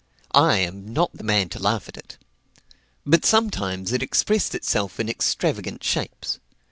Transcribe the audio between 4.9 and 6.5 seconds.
in extravagant shapes.